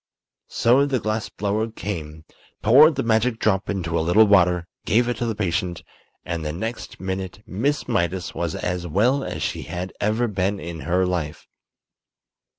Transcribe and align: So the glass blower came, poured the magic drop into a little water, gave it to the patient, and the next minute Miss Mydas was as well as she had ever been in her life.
So 0.49 0.87
the 0.87 0.99
glass 0.99 1.29
blower 1.29 1.69
came, 1.69 2.25
poured 2.63 2.95
the 2.95 3.03
magic 3.03 3.37
drop 3.37 3.69
into 3.69 3.99
a 3.99 4.01
little 4.01 4.25
water, 4.25 4.67
gave 4.83 5.07
it 5.07 5.17
to 5.17 5.27
the 5.27 5.35
patient, 5.35 5.83
and 6.25 6.43
the 6.43 6.51
next 6.51 6.99
minute 6.99 7.43
Miss 7.45 7.87
Mydas 7.87 8.33
was 8.33 8.55
as 8.55 8.87
well 8.87 9.23
as 9.23 9.43
she 9.43 9.61
had 9.61 9.93
ever 10.01 10.27
been 10.27 10.59
in 10.59 10.79
her 10.89 11.05
life. 11.05 11.45